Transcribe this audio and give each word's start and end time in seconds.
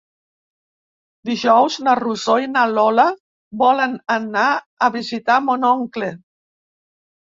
Dijous 1.29 1.75
na 1.87 1.93
Rosó 1.99 2.37
i 2.45 2.49
na 2.55 2.63
Lola 2.77 3.05
volen 3.65 3.95
anar 4.17 4.47
a 4.87 4.91
visitar 4.99 5.41
mon 5.51 5.69
oncle. 5.77 6.11